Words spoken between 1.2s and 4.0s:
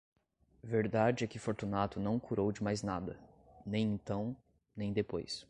é que Fortunato não curou de mais nada, nem